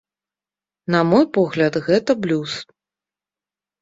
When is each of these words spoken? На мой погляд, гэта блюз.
На 0.95 1.01
мой 1.11 1.25
погляд, 1.39 1.73
гэта 1.91 2.11
блюз. 2.25 2.51